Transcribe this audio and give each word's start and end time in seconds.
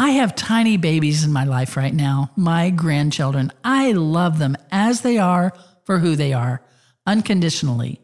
I 0.00 0.10
have 0.10 0.36
tiny 0.36 0.76
babies 0.76 1.24
in 1.24 1.32
my 1.32 1.42
life 1.42 1.76
right 1.76 1.92
now, 1.92 2.30
my 2.36 2.70
grandchildren. 2.70 3.52
I 3.64 3.90
love 3.90 4.38
them 4.38 4.56
as 4.70 5.00
they 5.00 5.18
are 5.18 5.52
for 5.84 5.98
who 5.98 6.14
they 6.14 6.32
are, 6.32 6.62
unconditionally. 7.04 8.00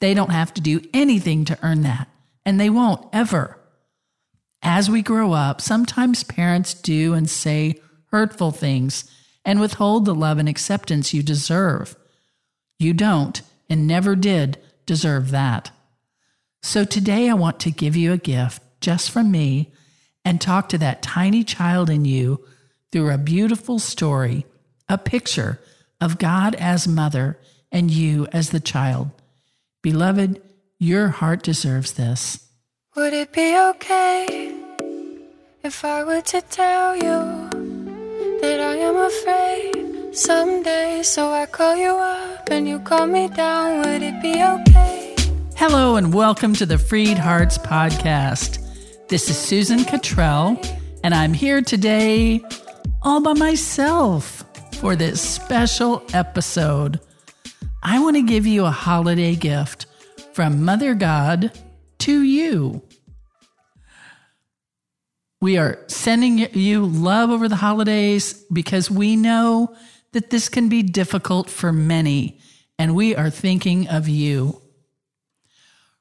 They 0.00 0.14
don't 0.14 0.32
have 0.32 0.54
to 0.54 0.62
do 0.62 0.80
anything 0.94 1.44
to 1.44 1.58
earn 1.62 1.82
that, 1.82 2.08
and 2.46 2.58
they 2.58 2.70
won't 2.70 3.06
ever. 3.12 3.58
As 4.62 4.88
we 4.88 5.02
grow 5.02 5.32
up, 5.32 5.60
sometimes 5.60 6.24
parents 6.24 6.72
do 6.72 7.12
and 7.12 7.28
say 7.28 7.78
hurtful 8.06 8.50
things 8.50 9.04
and 9.44 9.60
withhold 9.60 10.06
the 10.06 10.14
love 10.14 10.38
and 10.38 10.48
acceptance 10.48 11.12
you 11.12 11.22
deserve. 11.22 11.94
You 12.78 12.94
don't 12.94 13.42
and 13.68 13.86
never 13.86 14.16
did 14.16 14.56
deserve 14.86 15.30
that. 15.32 15.70
So 16.62 16.84
today 16.84 17.28
I 17.28 17.34
want 17.34 17.60
to 17.60 17.70
give 17.70 17.96
you 17.96 18.14
a 18.14 18.18
gift 18.18 18.62
just 18.80 19.10
from 19.10 19.30
me 19.30 19.74
and 20.24 20.40
talk 20.40 20.68
to 20.70 20.78
that 20.78 21.02
tiny 21.02 21.44
child 21.44 21.90
in 21.90 22.04
you 22.04 22.44
through 22.90 23.10
a 23.10 23.18
beautiful 23.18 23.78
story, 23.78 24.46
a 24.88 24.96
picture 24.96 25.60
of 26.00 26.18
God 26.18 26.54
as 26.54 26.88
mother 26.88 27.38
and 27.70 27.90
you 27.90 28.26
as 28.32 28.50
the 28.50 28.60
child. 28.60 29.10
Beloved, 29.82 30.40
your 30.78 31.08
heart 31.08 31.42
deserves 31.42 31.94
this. 31.94 32.48
Would 32.96 33.12
it 33.12 33.32
be 33.32 33.58
okay 33.70 34.54
if 35.62 35.84
I 35.84 36.04
were 36.04 36.20
to 36.20 36.40
tell 36.42 36.94
you 36.94 37.50
that 38.40 38.60
I 38.60 38.76
am 38.76 38.96
afraid 38.96 40.14
someday? 40.16 41.02
So 41.02 41.30
I 41.30 41.46
call 41.46 41.76
you 41.76 41.90
up 41.90 42.48
and 42.50 42.68
you 42.68 42.78
call 42.78 43.06
me 43.06 43.28
down. 43.28 43.78
Would 43.78 44.02
it 44.02 44.22
be 44.22 44.42
okay? 44.42 45.16
Hello, 45.56 45.96
and 45.96 46.12
welcome 46.12 46.54
to 46.54 46.66
the 46.66 46.78
Freed 46.78 47.18
Hearts 47.18 47.58
Podcast. 47.58 48.63
This 49.06 49.28
is 49.28 49.36
Susan 49.36 49.84
Cottrell, 49.84 50.58
and 51.04 51.14
I'm 51.14 51.34
here 51.34 51.60
today 51.60 52.42
all 53.02 53.20
by 53.20 53.34
myself 53.34 54.42
for 54.80 54.96
this 54.96 55.20
special 55.20 56.02
episode. 56.14 57.00
I 57.82 58.00
want 58.00 58.16
to 58.16 58.22
give 58.22 58.46
you 58.46 58.64
a 58.64 58.70
holiday 58.70 59.36
gift 59.36 59.84
from 60.32 60.64
Mother 60.64 60.94
God 60.94 61.52
to 61.98 62.22
you. 62.22 62.82
We 65.42 65.58
are 65.58 65.84
sending 65.86 66.38
you 66.54 66.86
love 66.86 67.28
over 67.28 67.46
the 67.46 67.56
holidays 67.56 68.42
because 68.50 68.90
we 68.90 69.16
know 69.16 69.76
that 70.12 70.30
this 70.30 70.48
can 70.48 70.70
be 70.70 70.82
difficult 70.82 71.50
for 71.50 71.74
many, 71.74 72.40
and 72.78 72.94
we 72.94 73.14
are 73.14 73.28
thinking 73.28 73.86
of 73.86 74.08
you. 74.08 74.63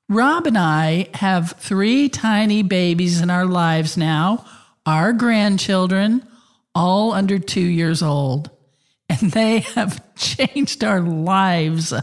Rob 0.09 0.47
and 0.47 0.57
I 0.57 1.09
have 1.13 1.53
three 1.53 2.09
tiny 2.09 2.61
babies 2.61 3.21
in 3.21 3.29
our 3.29 3.45
lives 3.45 3.97
now, 3.97 4.45
our 4.85 5.13
grandchildren, 5.13 6.27
all 6.75 7.13
under 7.13 7.39
two 7.39 7.61
years 7.61 8.03
old, 8.03 8.49
and 9.07 9.31
they 9.31 9.59
have 9.59 10.03
changed 10.15 10.83
our 10.83 10.99
lives. 10.99 11.93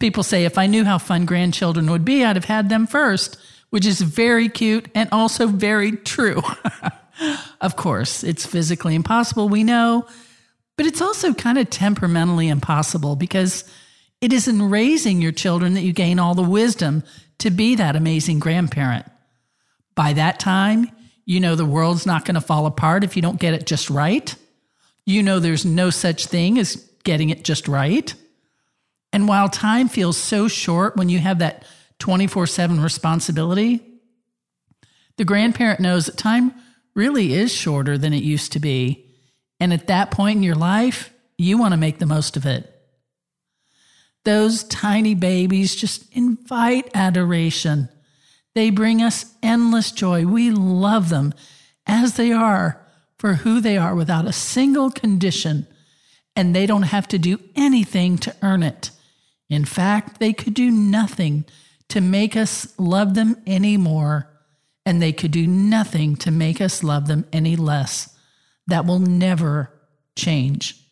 People 0.00 0.22
say 0.22 0.44
if 0.44 0.56
I 0.58 0.66
knew 0.66 0.84
how 0.84 0.98
fun 0.98 1.26
grandchildren 1.26 1.90
would 1.90 2.04
be, 2.04 2.24
I'd 2.24 2.36
have 2.36 2.46
had 2.46 2.68
them 2.68 2.86
first, 2.86 3.38
which 3.70 3.86
is 3.86 4.00
very 4.00 4.48
cute 4.48 4.88
and 4.94 5.08
also 5.12 5.46
very 5.46 5.92
true. 5.92 6.42
of 7.60 7.76
course, 7.76 8.24
it's 8.24 8.46
physically 8.46 8.94
impossible, 8.94 9.48
we 9.48 9.64
know, 9.64 10.06
but 10.76 10.86
it's 10.86 11.02
also 11.02 11.34
kind 11.34 11.58
of 11.58 11.68
temperamentally 11.70 12.48
impossible 12.48 13.16
because 13.16 13.64
it 14.20 14.32
is 14.32 14.48
in 14.48 14.70
raising 14.70 15.20
your 15.20 15.32
children 15.32 15.74
that 15.74 15.82
you 15.82 15.92
gain 15.92 16.18
all 16.18 16.34
the 16.34 16.42
wisdom 16.42 17.02
to 17.38 17.50
be 17.50 17.74
that 17.74 17.96
amazing 17.96 18.38
grandparent. 18.38 19.06
By 19.94 20.12
that 20.14 20.38
time, 20.38 20.90
you 21.24 21.40
know 21.40 21.54
the 21.54 21.64
world's 21.64 22.06
not 22.06 22.24
going 22.24 22.36
to 22.36 22.40
fall 22.40 22.66
apart 22.66 23.04
if 23.04 23.16
you 23.16 23.22
don't 23.22 23.40
get 23.40 23.54
it 23.54 23.66
just 23.66 23.90
right. 23.90 24.34
You 25.04 25.22
know 25.22 25.38
there's 25.38 25.64
no 25.64 25.90
such 25.90 26.26
thing 26.26 26.58
as 26.58 26.76
getting 27.04 27.30
it 27.30 27.44
just 27.44 27.68
right. 27.68 28.14
And 29.12 29.28
while 29.28 29.48
time 29.48 29.88
feels 29.88 30.16
so 30.16 30.48
short 30.48 30.96
when 30.96 31.08
you 31.08 31.18
have 31.18 31.38
that 31.40 31.64
24 31.98 32.46
7 32.46 32.80
responsibility, 32.80 33.80
the 35.16 35.24
grandparent 35.24 35.80
knows 35.80 36.06
that 36.06 36.16
time 36.16 36.54
really 36.94 37.34
is 37.34 37.52
shorter 37.52 37.96
than 37.96 38.12
it 38.12 38.22
used 38.22 38.52
to 38.52 38.60
be. 38.60 39.06
And 39.58 39.72
at 39.72 39.86
that 39.86 40.10
point 40.10 40.36
in 40.36 40.42
your 40.42 40.54
life, 40.54 41.12
you 41.38 41.58
want 41.58 41.72
to 41.72 41.78
make 41.78 41.98
the 41.98 42.06
most 42.06 42.36
of 42.36 42.46
it. 42.46 42.75
Those 44.26 44.64
tiny 44.64 45.14
babies 45.14 45.76
just 45.76 46.12
invite 46.12 46.90
adoration. 46.94 47.88
They 48.56 48.70
bring 48.70 49.00
us 49.00 49.36
endless 49.40 49.92
joy. 49.92 50.26
We 50.26 50.50
love 50.50 51.10
them 51.10 51.32
as 51.86 52.14
they 52.14 52.32
are 52.32 52.84
for 53.20 53.34
who 53.34 53.60
they 53.60 53.78
are 53.78 53.94
without 53.94 54.26
a 54.26 54.32
single 54.32 54.90
condition, 54.90 55.68
and 56.34 56.56
they 56.56 56.66
don't 56.66 56.82
have 56.82 57.06
to 57.08 57.20
do 57.20 57.38
anything 57.54 58.18
to 58.18 58.34
earn 58.42 58.64
it. 58.64 58.90
In 59.48 59.64
fact, 59.64 60.18
they 60.18 60.32
could 60.32 60.54
do 60.54 60.72
nothing 60.72 61.44
to 61.90 62.00
make 62.00 62.36
us 62.36 62.74
love 62.80 63.14
them 63.14 63.40
any 63.46 63.76
more, 63.76 64.28
and 64.84 65.00
they 65.00 65.12
could 65.12 65.30
do 65.30 65.46
nothing 65.46 66.16
to 66.16 66.32
make 66.32 66.60
us 66.60 66.82
love 66.82 67.06
them 67.06 67.26
any 67.32 67.54
less. 67.54 68.12
That 68.66 68.86
will 68.86 68.98
never 68.98 69.72
change. 70.16 70.82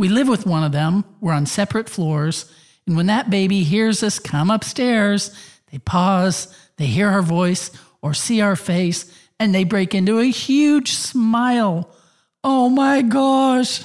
We 0.00 0.08
live 0.08 0.28
with 0.28 0.46
one 0.46 0.64
of 0.64 0.72
them. 0.72 1.04
We're 1.20 1.34
on 1.34 1.44
separate 1.44 1.90
floors. 1.90 2.50
And 2.86 2.96
when 2.96 3.08
that 3.08 3.28
baby 3.28 3.64
hears 3.64 4.02
us 4.02 4.18
come 4.18 4.48
upstairs, 4.48 5.30
they 5.70 5.76
pause, 5.76 6.56
they 6.78 6.86
hear 6.86 7.10
our 7.10 7.20
voice 7.20 7.70
or 8.00 8.14
see 8.14 8.40
our 8.40 8.56
face, 8.56 9.14
and 9.38 9.54
they 9.54 9.62
break 9.62 9.94
into 9.94 10.18
a 10.18 10.24
huge 10.24 10.92
smile. 10.92 11.94
Oh 12.42 12.70
my 12.70 13.02
gosh. 13.02 13.82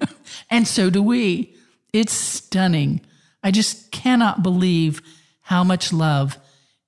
and 0.50 0.66
so 0.66 0.88
do 0.88 1.02
we. 1.02 1.54
It's 1.92 2.14
stunning. 2.14 3.02
I 3.42 3.50
just 3.50 3.90
cannot 3.90 4.42
believe 4.42 5.02
how 5.42 5.64
much 5.64 5.92
love 5.92 6.38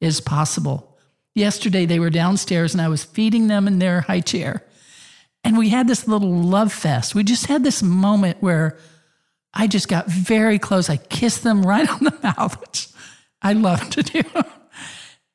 is 0.01 0.23
possible. 0.23 0.97
Yesterday, 1.35 1.85
they 1.85 2.01
were 2.01 2.09
downstairs 2.09 2.73
and 2.73 2.81
I 2.81 2.89
was 2.89 3.05
feeding 3.05 3.49
them 3.49 3.69
in 3.69 3.79
their 3.79 4.01
high 4.01 4.21
chair. 4.21 4.65
And 5.43 5.57
we 5.57 5.71
had 5.71 5.89
this 5.89 6.07
little 6.07 6.33
love 6.33 6.73
fest. 6.73 7.15
We 7.15 7.25
just 7.25 7.47
had 7.47 7.65
this 7.65 7.83
moment 7.83 8.39
where 8.41 8.79
I 9.53 9.67
just 9.67 9.89
got 9.89 10.07
very 10.07 10.59
close. 10.59 10.89
I 10.91 10.97
kissed 10.97 11.43
them 11.43 11.63
right 11.63 11.89
on 11.91 12.05
the 12.05 12.19
mouth, 12.23 12.61
which 12.61 12.89
I 13.43 13.55
love 13.55 13.89
to 13.91 14.03
do. 14.03 14.23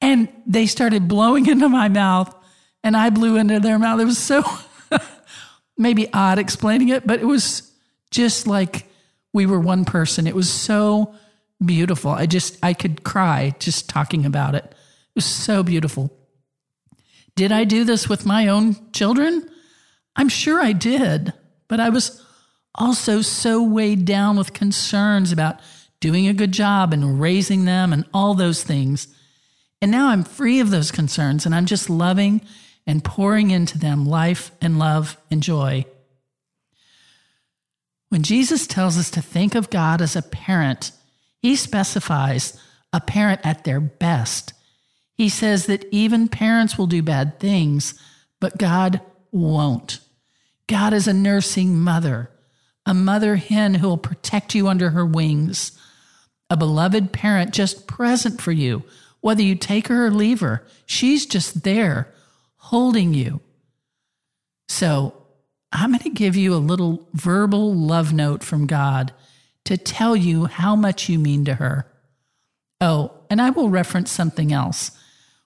And 0.02 0.30
they 0.46 0.68
started 0.68 1.08
blowing 1.08 1.48
into 1.48 1.70
my 1.70 1.90
mouth, 1.90 2.34
and 2.84 2.96
I 2.96 3.10
blew 3.10 3.38
into 3.38 3.60
their 3.60 3.80
mouth. 3.80 4.00
It 4.00 4.06
was 4.06 4.18
so 4.18 4.44
maybe 5.78 6.12
odd 6.14 6.38
explaining 6.38 6.90
it, 6.90 7.08
but 7.08 7.20
it 7.20 7.26
was 7.26 7.72
just 8.12 8.46
like 8.46 8.88
we 9.34 9.46
were 9.46 9.60
one 9.60 9.86
person. 9.86 10.28
It 10.28 10.36
was 10.36 10.52
so 10.52 11.16
beautiful. 11.64 12.12
I 12.12 12.26
just, 12.26 12.58
I 12.64 12.74
could 12.74 13.04
cry 13.04 13.56
just 13.60 13.90
talking 13.90 14.26
about 14.26 14.56
it. 14.56 14.64
It 14.66 15.16
was 15.16 15.26
so 15.26 15.64
beautiful. 15.64 16.16
Did 17.36 17.52
I 17.52 17.64
do 17.64 17.84
this 17.84 18.08
with 18.08 18.26
my 18.26 18.48
own 18.48 18.76
children? 18.92 19.50
I'm 20.16 20.30
sure 20.30 20.62
I 20.62 20.72
did, 20.72 21.34
but 21.68 21.80
I 21.80 21.90
was 21.90 22.24
also 22.74 23.22
so 23.22 23.62
weighed 23.64 24.06
down 24.06 24.38
with 24.38 24.53
concerns 24.53 25.31
about 25.31 25.59
doing 26.00 26.28
a 26.28 26.34
good 26.34 26.52
job 26.52 26.94
and 26.94 27.20
raising 27.20 27.66
them 27.66 27.92
and 27.92 28.06
all 28.14 28.34
those 28.34 28.64
things. 28.64 29.08
And 29.81 29.92
now 29.92 30.09
I'm 30.09 30.24
free 30.24 30.59
of 30.59 30.70
those 30.70 30.92
concerns 30.92 31.46
and 31.46 31.53
I'm 31.53 31.66
just 31.66 31.90
loving 31.90 32.42
and 32.88 33.03
pouring 33.03 33.52
into 33.52 33.78
them 33.78 34.06
life 34.06 34.52
and 34.62 34.78
love 34.78 35.18
and 35.31 35.42
joy. 35.42 35.86
When 38.09 38.24
Jesus 38.24 38.68
tells 38.68 38.97
us 38.97 39.09
to 39.12 39.22
think 39.22 39.56
of 39.56 39.70
God 39.70 40.02
as 40.02 40.16
a 40.16 40.22
parent, 40.22 40.92
he 41.42 41.56
specifies 41.56 42.59
a 42.94 43.02
parent 43.02 43.42
at 43.44 43.64
their 43.64 43.80
best. 43.80 44.53
He 45.14 45.28
says 45.30 45.66
that 45.66 45.86
even 45.92 46.28
parents 46.28 46.78
will 46.78 46.88
do 46.88 47.02
bad 47.02 47.40
things, 47.40 48.00
but 48.40 48.58
God 48.58 49.02
won't. 49.32 50.00
God 50.67 50.94
is 50.94 51.08
a 51.08 51.14
nursing 51.14 51.78
mother, 51.78 52.29
a 52.85 52.94
mother 52.94 53.35
hen 53.35 53.76
who 53.76 53.88
will 53.88 53.97
protect 53.97 54.56
you 54.56 54.67
under 54.67 54.91
her 54.91 55.06
wings, 55.06 55.72
a 56.50 56.58
beloved 56.58 57.12
parent 57.12 57.53
just 57.53 57.88
present 57.88 58.41
for 58.41 58.52
you, 58.52 58.84
whether 59.22 59.41
you 59.41 59.56
take 59.56 59.88
her 59.88 60.06
or 60.06 60.12
leave 60.12 60.40
her. 60.40 60.66
She's 60.85 61.26
just 61.26 61.64
there 61.64 62.14
holding 62.58 63.14
you. 63.14 63.41
So 64.67 65.14
I'm 65.72 65.91
going 65.91 66.00
to 66.00 66.09
give 66.09 66.35
you 66.35 66.53
a 66.53 66.58
little 66.58 67.08
verbal 67.14 67.73
love 67.73 68.14
note 68.14 68.44
from 68.44 68.66
God 68.66 69.14
to 69.66 69.78
tell 69.78 70.16
you 70.16 70.46
how 70.46 70.76
much 70.76 71.09
you 71.09 71.20
mean 71.20 71.46
to 71.46 71.56
her. 71.56 71.91
Oh, 72.82 73.12
and 73.29 73.41
I 73.41 73.50
will 73.50 73.70
reference 73.70 74.12
something 74.12 74.52
else. 74.52 74.91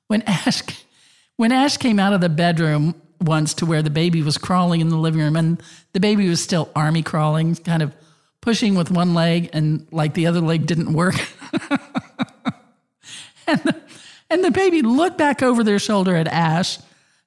When 0.07 0.21
Ash, 0.23 0.61
when 1.37 1.51
Ash 1.51 1.77
came 1.77 1.99
out 1.99 2.13
of 2.13 2.21
the 2.21 2.29
bedroom 2.29 3.01
once 3.21 3.53
to 3.55 3.65
where 3.65 3.81
the 3.81 3.89
baby 3.89 4.21
was 4.21 4.37
crawling 4.37 4.81
in 4.81 4.89
the 4.89 4.97
living 4.97 5.21
room 5.21 5.35
and 5.35 5.61
the 5.93 5.99
baby 5.99 6.29
was 6.29 6.41
still 6.41 6.69
army 6.75 7.03
crawling, 7.03 7.55
kind 7.55 7.81
of 7.83 7.93
pushing 8.41 8.75
with 8.75 8.89
one 8.91 9.13
leg 9.13 9.49
and 9.53 9.87
like 9.91 10.13
the 10.13 10.27
other 10.27 10.41
leg 10.41 10.65
didn't 10.65 10.93
work. 10.93 11.15
and, 13.47 13.59
the, 13.61 13.81
and 14.29 14.43
the 14.43 14.51
baby 14.51 14.81
looked 14.81 15.17
back 15.17 15.43
over 15.43 15.63
their 15.63 15.79
shoulder 15.79 16.15
at 16.15 16.27
Ash 16.27 16.79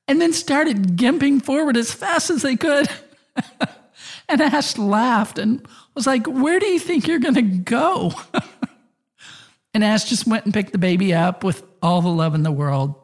and 0.08 0.20
then 0.20 0.32
started 0.32 0.96
gimping 0.96 1.42
forward 1.42 1.76
as 1.76 1.92
fast 1.92 2.30
as 2.30 2.42
they 2.42 2.56
could. 2.56 2.88
and 4.28 4.40
Ash 4.40 4.78
laughed 4.78 5.38
and 5.38 5.66
was 5.94 6.06
like, 6.06 6.26
Where 6.26 6.58
do 6.58 6.66
you 6.66 6.78
think 6.78 7.06
you're 7.06 7.18
going 7.18 7.34
to 7.34 7.42
go? 7.42 8.12
and 9.74 9.84
Ash 9.84 10.04
just 10.04 10.26
went 10.26 10.44
and 10.44 10.54
picked 10.54 10.72
the 10.72 10.78
baby 10.78 11.14
up 11.14 11.44
with 11.44 11.62
all 11.82 12.00
the 12.02 12.08
love 12.08 12.34
in 12.34 12.42
the 12.42 12.52
world. 12.52 12.94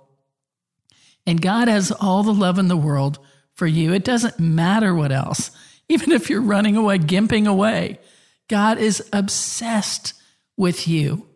And 1.29 1.43
God 1.43 1.69
has 1.69 1.93
all 1.93 2.23
the 2.23 2.33
love 2.33 2.59
in 2.59 2.69
the 2.69 2.77
world 2.77 3.19
for 3.53 3.67
you. 3.67 3.93
It 3.93 4.03
doesn't 4.03 4.41
matter 4.41 4.95
what 4.95 5.13
else. 5.13 5.51
Even 5.87 6.11
if 6.11 6.31
you're 6.31 6.41
running 6.41 6.75
away, 6.75 6.99
gimping 6.99 7.47
away, 7.47 7.99
God 8.49 8.79
is 8.79 9.07
obsessed 9.13 10.15
with 10.57 10.89
you. 10.89 11.27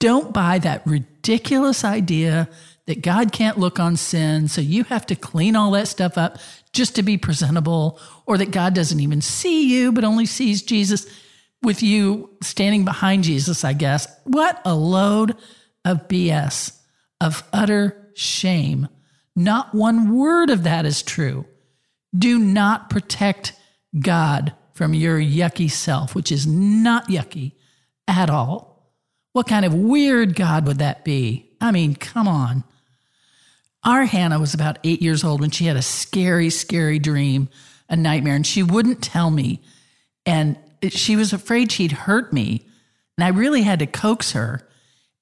Don't 0.00 0.34
buy 0.34 0.58
that 0.58 0.86
ridiculous 0.86 1.82
idea 1.82 2.50
that 2.86 3.00
God 3.00 3.32
can't 3.32 3.58
look 3.58 3.80
on 3.80 3.96
sin, 3.96 4.48
so 4.48 4.60
you 4.60 4.84
have 4.84 5.06
to 5.06 5.14
clean 5.14 5.56
all 5.56 5.70
that 5.70 5.88
stuff 5.88 6.18
up 6.18 6.36
just 6.74 6.94
to 6.96 7.02
be 7.02 7.16
presentable, 7.16 7.98
or 8.26 8.36
that 8.36 8.50
God 8.50 8.74
doesn't 8.74 9.00
even 9.00 9.22
see 9.22 9.66
you, 9.66 9.92
but 9.92 10.04
only 10.04 10.26
sees 10.26 10.60
Jesus 10.60 11.06
with 11.62 11.82
you 11.82 12.28
standing 12.42 12.84
behind 12.84 13.24
Jesus, 13.24 13.64
I 13.64 13.72
guess. 13.72 14.06
What 14.24 14.60
a 14.66 14.74
load 14.74 15.36
of 15.86 16.06
BS, 16.06 16.78
of 17.18 17.42
utter 17.50 17.99
shame. 18.20 18.88
Not 19.34 19.74
one 19.74 20.16
word 20.16 20.50
of 20.50 20.64
that 20.64 20.84
is 20.84 21.02
true. 21.02 21.46
Do 22.16 22.38
not 22.38 22.90
protect 22.90 23.54
God 23.98 24.54
from 24.74 24.94
your 24.94 25.18
yucky 25.18 25.70
self, 25.70 26.14
which 26.14 26.30
is 26.30 26.46
not 26.46 27.08
yucky 27.08 27.52
at 28.06 28.30
all. 28.30 28.92
What 29.32 29.46
kind 29.46 29.64
of 29.64 29.74
weird 29.74 30.34
God 30.34 30.66
would 30.66 30.78
that 30.78 31.04
be? 31.04 31.50
I 31.60 31.70
mean, 31.70 31.94
come 31.94 32.28
on. 32.28 32.64
Our 33.84 34.04
Hannah 34.04 34.38
was 34.38 34.52
about 34.52 34.78
eight 34.84 35.00
years 35.00 35.24
old 35.24 35.40
when 35.40 35.50
she 35.50 35.66
had 35.66 35.76
a 35.76 35.82
scary, 35.82 36.50
scary 36.50 36.98
dream, 36.98 37.48
a 37.88 37.96
nightmare, 37.96 38.34
and 38.34 38.46
she 38.46 38.62
wouldn't 38.62 39.02
tell 39.02 39.30
me. 39.30 39.62
And 40.26 40.58
she 40.88 41.16
was 41.16 41.32
afraid 41.32 41.72
she'd 41.72 41.92
hurt 41.92 42.32
me. 42.32 42.66
And 43.16 43.24
I 43.24 43.28
really 43.28 43.62
had 43.62 43.78
to 43.78 43.86
coax 43.86 44.32
her. 44.32 44.66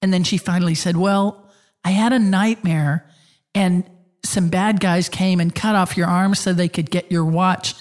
And 0.03 0.13
then 0.13 0.25
she 0.25 0.39
finally 0.39 0.75
said, 0.75 0.97
Well, 0.97 1.48
I 1.85 1.91
had 1.91 2.13
a 2.13 2.19
nightmare, 2.19 3.09
and 3.55 3.89
some 4.25 4.49
bad 4.49 4.81
guys 4.81 5.09
came 5.09 5.41
and 5.41 5.55
cut 5.55 5.75
off 5.75 5.97
your 5.97 6.09
arm 6.09 6.35
so 6.35 6.53
they 6.53 6.69
could 6.69 6.91
get 6.91 7.11
your 7.11 7.25
watch. 7.25 7.75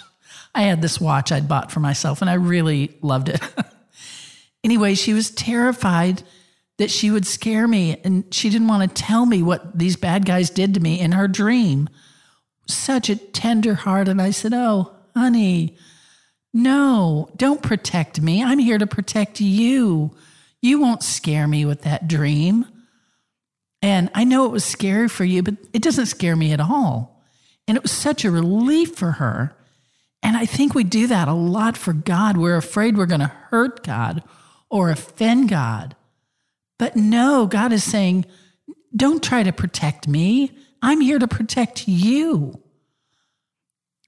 I 0.55 0.61
had 0.63 0.81
this 0.81 0.99
watch 0.99 1.31
I'd 1.31 1.47
bought 1.47 1.71
for 1.71 1.79
myself, 1.79 2.21
and 2.21 2.29
I 2.29 2.35
really 2.35 2.97
loved 3.01 3.29
it. 3.29 3.41
anyway, 4.63 4.95
she 4.95 5.13
was 5.13 5.31
terrified 5.31 6.23
that 6.77 6.91
she 6.91 7.11
would 7.11 7.25
scare 7.25 7.67
me 7.67 7.99
and 8.03 8.31
she 8.33 8.49
didn't 8.49 8.67
want 8.67 8.95
to 8.95 9.03
tell 9.03 9.25
me 9.25 9.41
what 9.41 9.77
these 9.77 9.95
bad 9.95 10.25
guys 10.25 10.49
did 10.49 10.73
to 10.75 10.79
me 10.79 10.99
in 10.99 11.11
her 11.11 11.27
dream. 11.27 11.89
Such 12.67 13.09
a 13.09 13.15
tender 13.15 13.73
heart. 13.73 14.07
And 14.07 14.21
I 14.21 14.31
said, 14.31 14.53
Oh, 14.53 14.95
honey, 15.15 15.75
no, 16.53 17.29
don't 17.35 17.61
protect 17.61 18.21
me. 18.21 18.43
I'm 18.43 18.59
here 18.59 18.77
to 18.77 18.87
protect 18.87 19.41
you. 19.41 20.15
You 20.61 20.79
won't 20.79 21.03
scare 21.03 21.47
me 21.47 21.65
with 21.65 21.81
that 21.83 22.07
dream. 22.07 22.65
And 23.81 24.09
I 24.15 24.23
know 24.23 24.45
it 24.45 24.51
was 24.51 24.65
scary 24.65 25.07
for 25.07 25.23
you, 25.23 25.43
but 25.43 25.55
it 25.73 25.81
doesn't 25.81 26.07
scare 26.07 26.35
me 26.35 26.51
at 26.51 26.59
all. 26.59 27.23
And 27.67 27.77
it 27.77 27.83
was 27.83 27.91
such 27.91 28.25
a 28.25 28.31
relief 28.31 28.95
for 28.95 29.13
her. 29.13 29.55
And 30.23 30.35
I 30.35 30.45
think 30.45 30.73
we 30.73 30.83
do 30.83 31.07
that 31.07 31.27
a 31.27 31.33
lot 31.33 31.77
for 31.77 31.93
God. 31.93 32.37
We're 32.37 32.57
afraid 32.57 32.97
we're 32.97 33.05
going 33.05 33.19
to 33.19 33.27
hurt 33.49 33.83
God 33.83 34.23
or 34.69 34.89
offend 34.89 35.49
God. 35.49 35.95
But 36.79 36.95
no, 36.95 37.45
God 37.45 37.71
is 37.71 37.83
saying, 37.83 38.25
don't 38.95 39.23
try 39.23 39.43
to 39.43 39.51
protect 39.51 40.07
me. 40.07 40.57
I'm 40.81 41.01
here 41.01 41.19
to 41.19 41.27
protect 41.27 41.87
you. 41.87 42.61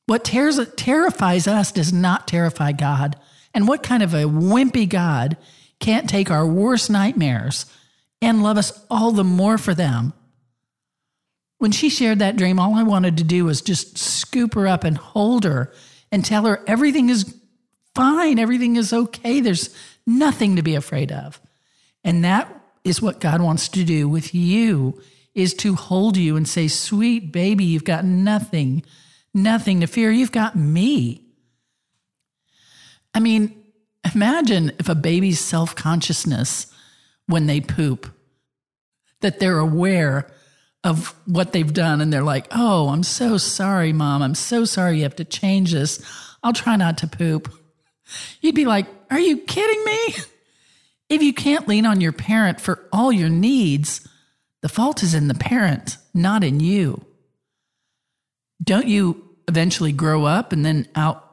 What 0.07 0.24
terrifies 0.24 1.48
us 1.48 1.72
does 1.72 1.94
not 1.94 2.27
terrify 2.27 2.72
God. 2.72 3.15
And 3.54 3.68
what 3.68 3.83
kind 3.83 4.01
of 4.01 4.13
a 4.13 4.24
wimpy 4.24 4.89
God 4.89 5.38
can't 5.80 6.10
take 6.10 6.31
our 6.31 6.45
worst 6.45 6.89
nightmares 6.89 7.65
and 8.21 8.44
love 8.44 8.57
us 8.57 8.86
all 8.89 9.12
the 9.12 9.24
more 9.24 9.57
for 9.57 9.74
them? 9.74 10.13
When 11.57 11.71
she 11.71 11.89
shared 11.89 12.19
that 12.19 12.38
dream, 12.38 12.60
all 12.60 12.75
I 12.75 12.83
wanted 12.83 13.18
to 13.18 13.24
do 13.24 13.45
was 13.45 13.62
just 13.62 13.98
scoop 13.98 14.54
her 14.54 14.68
up 14.68 14.83
and 14.83 14.98
hold 14.98 15.44
her 15.44 15.74
and 16.12 16.24
tell 16.24 16.45
her 16.45 16.63
everything 16.68 17.10
is 17.10 17.36
fine, 17.94 18.39
everything 18.39 18.77
is 18.77 18.94
okay. 18.94 19.42
There's 19.42 19.75
nothing 20.07 20.56
to 20.56 20.62
be 20.62 20.75
afraid 20.75 21.12
of. 21.12 21.42
And 22.04 22.24
that 22.24 22.56
is 22.86 23.01
what 23.01 23.19
God 23.19 23.42
wants 23.42 23.68
to 23.69 23.83
do 23.83 24.07
with 24.07 24.33
you 24.33 25.01
is 25.36 25.54
to 25.56 25.75
hold 25.75 26.15
you 26.15 26.38
and 26.38 26.48
say, 26.48 26.68
"Sweet 26.68 27.31
baby, 27.31 27.65
you've 27.65 27.83
got 27.83 28.06
nothing, 28.06 28.83
nothing 29.33 29.81
to 29.81 29.88
fear. 29.88 30.12
You've 30.12 30.31
got 30.31 30.56
me." 30.56 31.25
I 33.13 33.19
mean, 33.19 33.54
imagine 34.13 34.72
if 34.80 34.88
a 34.88 34.95
baby's 34.95 35.39
self-consciousness 35.39 36.68
when 37.30 37.46
they 37.46 37.62
poop 37.62 38.12
that 39.22 39.40
they're 39.40 39.60
aware 39.60 40.30
of 40.84 41.14
what 41.26 41.52
they've 41.52 41.74
done 41.74 42.02
and 42.02 42.12
they're 42.12 42.24
like, 42.24 42.48
"Oh, 42.52 42.90
I'm 42.90 43.04
so 43.04 43.38
sorry, 43.38 43.94
mom. 43.94 44.22
I'm 44.22 44.36
so 44.36 44.66
sorry 44.66 44.98
you 44.98 45.04
have 45.04 45.16
to 45.18 45.26
change 45.26 45.74
this. 45.74 46.02
I'll 46.42 46.54
try 46.54 46.76
not 46.76 46.98
to 47.00 47.08
poop." 47.08 47.54
You'd 48.42 48.56
be 48.56 48.66
like, 48.66 48.88
"Are 49.12 49.20
you 49.20 49.38
kidding 49.38 49.86
me?" 49.86 50.16
If 51.10 51.22
you 51.22 51.34
can't 51.34 51.68
lean 51.68 51.86
on 51.86 52.02
your 52.02 52.12
parent 52.12 52.62
for 52.62 52.88
all 52.92 53.12
your 53.12 53.30
needs, 53.30 54.08
the 54.62 54.70
fault 54.70 55.04
is 55.04 55.14
in 55.14 55.28
the 55.28 55.34
parent, 55.34 55.98
not 56.14 56.44
in 56.44 56.60
you. 56.60 57.06
Don't 58.64 58.88
you 58.88 59.24
eventually 59.48 59.92
grow 59.92 60.25
up 60.25 60.52
and 60.52 60.66
then 60.66 60.88
out, 60.96 61.25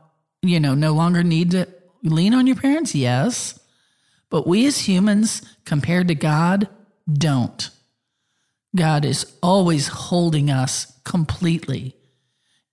you 0.42 0.60
know, 0.60 0.74
no 0.74 0.92
longer 0.92 1.22
need 1.22 1.50
to 1.52 1.68
lean 2.02 2.34
on 2.34 2.46
your 2.46 2.56
parents? 2.56 2.94
Yes. 2.94 3.58
But 4.30 4.46
we 4.46 4.66
as 4.66 4.88
humans, 4.88 5.42
compared 5.64 6.08
to 6.08 6.14
God, 6.14 6.68
don't. 7.10 7.70
God 8.74 9.04
is 9.04 9.32
always 9.42 9.88
holding 9.88 10.50
us 10.50 10.92
completely. 11.04 11.96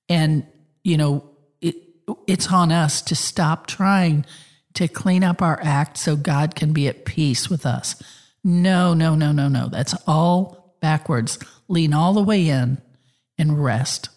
And, 0.09 0.45
you 0.83 0.97
know, 0.97 1.29
it, 1.61 1.75
it's 2.27 2.51
on 2.51 2.71
us 2.71 3.01
to 3.03 3.15
stop 3.15 3.67
trying 3.67 4.25
to 4.73 4.87
clean 4.87 5.23
up 5.23 5.41
our 5.41 5.59
act 5.63 5.97
so 5.97 6.15
God 6.15 6.55
can 6.55 6.73
be 6.73 6.87
at 6.87 7.05
peace 7.05 7.49
with 7.49 7.65
us. 7.65 8.01
No, 8.43 8.93
no, 8.93 9.15
no, 9.15 9.31
no, 9.31 9.47
no. 9.47 9.69
That's 9.69 9.95
all 10.05 10.75
backwards. 10.81 11.39
Lean 11.67 11.93
all 11.93 12.13
the 12.13 12.23
way 12.23 12.49
in 12.49 12.81
and 13.37 13.63
rest. 13.63 14.09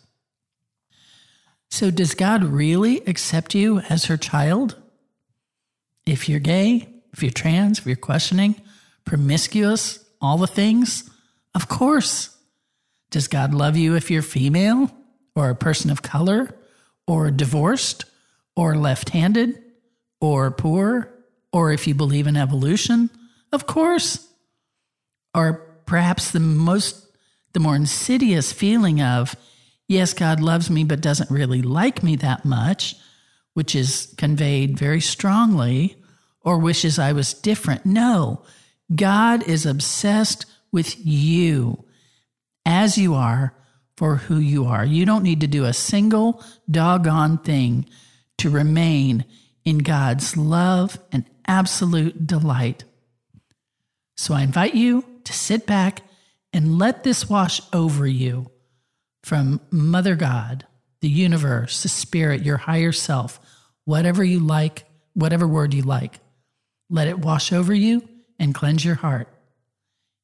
So, 1.71 1.91
does 1.91 2.15
God 2.15 2.43
really 2.45 3.00
accept 3.07 3.55
you 3.55 3.81
as 3.81 4.07
her 4.07 4.16
child? 4.16 4.76
If 6.07 6.28
you're 6.28 6.40
gay, 6.40 6.96
if 7.16 7.23
you're 7.23 7.32
trans, 7.32 7.80
if 7.80 7.87
you're 7.87 7.96
questioning, 7.96 8.61
promiscuous, 9.04 10.04
all 10.20 10.38
the 10.38 10.46
things, 10.46 11.11
of 11.54 11.68
course. 11.68 12.37
Does 13.11 13.26
God 13.26 13.54
love 13.54 13.76
you 13.76 13.96
if 13.96 14.11
you're 14.11 14.23
female 14.23 14.90
or 15.35 15.50
a 15.50 15.54
person 15.54 15.90
of 15.90 16.02
color 16.02 16.54
or 17.06 17.30
divorced 17.30 18.04
or 18.54 18.76
left 18.76 19.11
handed? 19.11 19.62
or 20.20 20.50
poor, 20.50 21.12
or 21.52 21.73
if 21.73 21.87
you 21.87 21.94
believe 21.94 22.26
in 22.26 22.37
evolution, 22.37 23.11
of 23.52 23.66
course. 23.66 24.26
Or 25.35 25.54
perhaps 25.87 26.30
the 26.30 26.40
most, 26.40 27.06
the 27.52 27.61
more 27.61 27.76
insidious 27.76 28.52
feeling 28.52 29.00
of, 29.00 29.37
yes, 29.88 30.14
God 30.14 30.40
loves 30.40 30.70
me, 30.70 30.85
but 30.85 31.00
doesn't 31.00 31.30
really 31.30 31.62
like 31.62 32.02
me 32.02 32.16
that 32.16 32.44
much, 32.44 32.96
which 33.54 33.75
is 33.75 34.14
conveyed 34.16 34.78
very 34.78 35.00
strongly, 35.00 35.96
or 36.47 36.59
wishes 36.59 36.99
I 36.99 37.12
was 37.12 37.35
different. 37.35 37.85
No, 37.85 38.41
God 38.95 39.43
is 39.43 39.67
obsessed 39.67 40.47
with 40.71 40.97
you 41.05 41.85
as 42.65 42.97
you 42.97 43.15
are 43.15 43.53
for 43.97 44.17
who 44.17 44.38
you 44.38 44.65
are. 44.65 44.85
You 44.85 45.05
don't 45.05 45.25
need 45.25 45.41
to 45.41 45.49
do 45.49 45.65
a 45.65 45.73
single 45.73 46.43
doggone 46.71 47.38
thing 47.38 47.87
to 48.38 48.49
remain 48.49 49.25
in 49.65 49.79
God's 49.79 50.37
love 50.37 50.99
and 51.11 51.25
absolute 51.49 52.29
delight. 52.29 52.85
So 54.17 54.33
I 54.33 54.43
invite 54.43 54.75
you 54.75 55.05
to 55.25 55.33
sit 55.33 55.67
back 55.67 56.03
and 56.53 56.79
let 56.79 57.03
this 57.03 57.29
wash 57.29 57.61
over 57.73 58.07
you 58.07 58.53
from 59.25 59.61
Mother 59.73 60.15
God, 60.15 60.65
the 61.00 61.09
universe, 61.09 61.83
the 61.83 61.88
spirit, 61.88 62.45
your 62.45 62.59
higher 62.59 62.93
self, 62.93 63.41
whatever 63.85 64.23
you 64.23 64.38
like, 64.38 64.85
whatever 65.15 65.49
word 65.49 65.75
you 65.75 65.83
like. 65.83 66.21
Let 66.88 67.09
it 67.09 67.19
wash 67.19 67.52
over 67.52 67.75
you 67.75 68.09
and 68.38 68.55
cleanse 68.55 68.85
your 68.85 68.95
heart. 68.97 69.28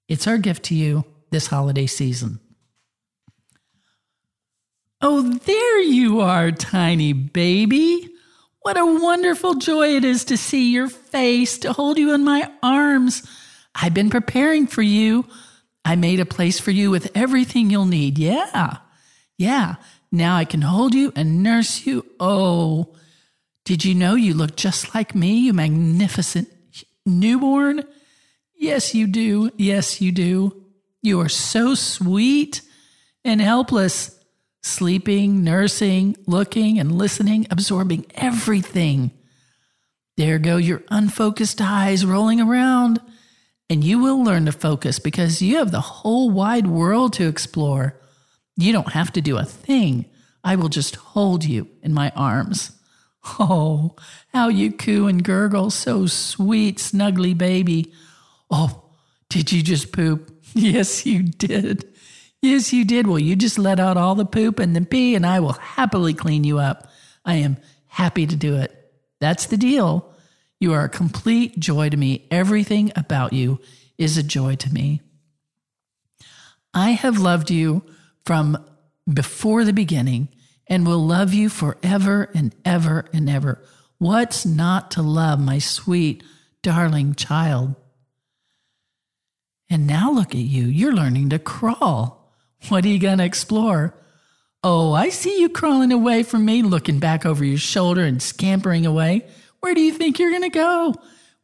It's 0.09 0.27
our 0.27 0.39
gift 0.39 0.65
to 0.65 0.75
you 0.75 1.05
this 1.31 1.47
holiday 1.47 1.87
season. 1.87 2.41
Oh, 5.01 5.23
there 5.23 5.81
you 5.81 6.21
are, 6.21 6.53
tiny 6.53 7.13
baby. 7.13 8.09
What 8.61 8.79
a 8.79 8.87
wonderful 8.87 9.55
joy 9.55 9.97
it 9.97 10.05
is 10.05 10.25
to 10.27 10.37
see 10.37 10.73
your 10.73 10.89
face, 10.89 11.59
to 11.59 11.73
hold 11.73 11.99
you 11.99 12.15
in 12.15 12.23
my 12.23 12.49
arms. 12.63 13.27
I've 13.75 13.95
been 13.95 14.11
preparing 14.11 14.69
for 14.69 14.83
you. 14.83 15.27
I 15.85 15.97
made 15.97 16.21
a 16.21 16.27
place 16.27 16.61
for 16.61 16.71
you 16.71 16.91
with 16.91 17.11
everything 17.17 17.71
you'll 17.71 17.87
need. 17.87 18.19
Yeah. 18.19 18.79
Yeah, 19.37 19.77
now 20.13 20.37
I 20.37 20.45
can 20.45 20.63
hold 20.63 20.95
you 20.95 21.13
and 21.17 21.43
nurse 21.43 21.85
you. 21.85 22.07
Oh, 22.21 22.95
did 23.65 23.85
you 23.85 23.95
know 23.95 24.15
you 24.15 24.35
look 24.35 24.57
just 24.57 24.95
like 24.95 25.15
me, 25.15 25.39
you 25.39 25.53
magnificent 25.53 26.49
newborn? 27.07 27.85
Yes, 28.57 28.95
you 28.95 29.07
do. 29.07 29.51
Yes, 29.57 30.01
you 30.01 30.13
do. 30.13 30.65
You 31.01 31.21
are 31.21 31.29
so 31.29 31.75
sweet 31.75 32.63
and 33.25 33.41
helpless, 33.41 34.19
sleeping, 34.63 35.45
nursing, 35.45 36.17
looking, 36.27 36.79
and 36.79 36.97
listening, 36.97 37.47
absorbing 37.51 38.07
everything. 38.15 39.11
There 40.17 40.39
go 40.39 40.57
your 40.57 40.83
unfocused 40.91 41.61
eyes 41.61 42.05
rolling 42.05 42.41
around, 42.41 43.01
and 43.71 43.83
you 43.83 43.99
will 44.01 44.23
learn 44.23 44.47
to 44.47 44.53
focus 44.53 44.99
because 44.99 45.41
you 45.41 45.59
have 45.59 45.71
the 45.71 45.81
whole 45.81 46.31
wide 46.31 46.67
world 46.67 47.15
to 47.15 47.29
explore. 47.29 47.99
You 48.57 48.73
don't 48.73 48.93
have 48.93 49.13
to 49.13 49.21
do 49.21 49.39
a 49.39 49.45
thing. 49.45 50.07
I 50.45 50.57
will 50.57 50.69
just 50.69 50.97
hold 50.97 51.45
you 51.45 51.69
in 51.83 51.95
my 51.95 52.13
arms. 52.15 52.73
Oh, 53.39 53.95
how 54.33 54.49
you 54.49 54.73
coo 54.73 55.07
and 55.07 55.23
gurgle, 55.23 55.71
so 55.71 56.07
sweet, 56.07 56.79
snuggly 56.79 57.37
baby. 57.37 57.93
Oh, 58.51 58.83
did 59.29 59.53
you 59.53 59.63
just 59.63 59.93
poop? 59.93 60.31
Yes, 60.55 61.07
you 61.07 61.23
did. 61.23 61.89
Yes, 62.43 62.75
you 62.75 62.85
did. 62.85 63.07
Well, 63.07 63.19
you 63.19 63.37
just 63.37 63.59
let 63.59 63.81
out 63.81 63.97
all 63.97 64.15
the 64.15 64.27
poop 64.27 64.59
and 64.59 64.77
the 64.77 64.83
pee, 64.83 65.15
and 65.15 65.25
I 65.25 65.41
will 65.41 65.53
happily 65.53 66.13
clean 66.13 66.45
you 66.45 66.59
up. 66.59 66.91
I 67.25 67.37
am 67.37 67.57
happy 67.87 68.27
to 68.27 68.37
do 68.37 68.57
it. 68.57 68.93
That's 69.19 69.47
the 69.47 69.57
deal. 69.57 70.13
You 70.61 70.75
are 70.75 70.85
a 70.85 70.91
complete 70.91 71.59
joy 71.59 71.89
to 71.89 71.97
me. 71.97 72.27
Everything 72.31 72.93
about 72.97 73.33
you 73.33 73.61
is 73.97 74.19
a 74.19 74.23
joy 74.23 74.57
to 74.57 74.75
me. 74.75 75.01
I 76.75 76.91
have 76.91 77.19
loved 77.19 77.51
you 77.51 77.83
from 78.27 78.63
before 79.11 79.65
the 79.65 79.73
beginning 79.73 80.29
and 80.67 80.87
will 80.87 81.05
love 81.05 81.35
you 81.35 81.49
forever 81.49 82.31
and 82.35 82.55
ever 82.65 83.07
and 83.13 83.29
ever. 83.29 83.63
What's 83.99 84.45
not 84.45 84.91
to 84.93 85.03
love, 85.03 85.39
my 85.39 85.59
sweet, 85.59 86.23
darling 86.63 87.15
child? 87.15 87.75
And 89.71 89.87
now 89.87 90.11
look 90.11 90.35
at 90.35 90.41
you. 90.41 90.65
You're 90.65 90.93
learning 90.93 91.31
to 91.31 91.39
crawl. 91.39 92.33
What 92.69 92.85
are 92.85 92.89
you 92.89 92.99
going 92.99 93.19
to 93.19 93.25
explore? 93.25 93.95
Oh, 94.65 94.93
I 94.93 95.09
see 95.09 95.41
you 95.41 95.49
crawling 95.49 95.93
away 95.93 96.23
from 96.23 96.45
me, 96.45 96.63
looking 96.63 97.01
back 97.01 97.27
over 97.27 97.45
your 97.45 97.59
shoulder 97.59 98.05
and 98.05 98.23
scampering 98.23 98.87
away. 98.87 99.27
Where 99.61 99.75
do 99.75 99.81
you 99.81 99.93
think 99.93 100.19
you're 100.19 100.31
going 100.31 100.43
to 100.43 100.51
go? 100.51 100.95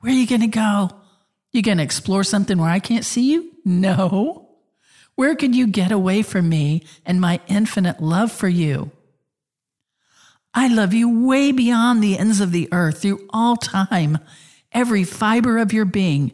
Where 0.01 0.13
are 0.13 0.17
you 0.17 0.27
going 0.27 0.43
to 0.43 0.47
go? 0.47 0.91
You 1.53 1.63
going 1.63 1.79
to 1.79 1.85
explore 1.85 2.23
something 2.23 2.59
where 2.59 2.71
I 2.71 2.79
can't 2.79 3.05
see 3.05 3.33
you? 3.33 3.53
No. 3.65 4.49
Where 5.15 5.35
could 5.35 5.57
you 5.57 5.67
get 5.67 5.91
away 5.91 6.23
from 6.23 6.49
me 6.49 6.85
and 7.05 7.21
my 7.21 7.41
infinite 7.49 8.01
love 8.01 8.31
for 8.31 8.49
you? 8.49 8.93
I 10.55 10.69
love 10.69 10.95
you 10.95 11.26
way 11.26 11.52
beyond 11.52 12.02
the 12.02 12.19
ends 12.19 12.40
of 12.40 12.52
the 12.52 12.69
earth 12.73 13.02
through 13.02 13.28
all 13.31 13.57
time, 13.57 14.19
every 14.73 15.05
fiber 15.05 15.59
of 15.59 15.73
your 15.73 15.85
being. 15.85 16.33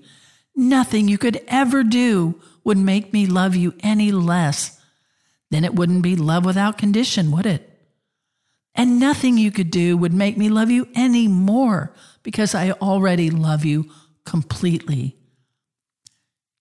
Nothing 0.56 1.09
you 1.09 1.18
could 1.18 1.42
ever 1.49 1.83
do 1.83 2.40
would 2.62 2.78
make 2.78 3.12
me 3.12 3.26
love 3.26 3.54
you 3.54 3.75
any 3.80 4.12
less. 4.12 4.80
Then 5.50 5.64
it 5.64 5.75
wouldn't 5.75 6.02
be 6.02 6.16
love 6.16 6.44
without 6.44 6.78
condition, 6.78 7.30
would 7.33 7.47
it? 7.47 7.71
And 8.75 8.99
nothing 8.99 9.38
you 9.38 9.52
could 9.52 9.71
do 9.71 9.97
would 9.97 10.12
make 10.12 10.37
me 10.37 10.49
love 10.49 10.71
you 10.71 10.88
any 10.94 11.28
more 11.28 11.94
because 12.23 12.54
I 12.54 12.73
already 12.73 13.30
love 13.30 13.64
you 13.64 13.90
completely. 14.25 15.16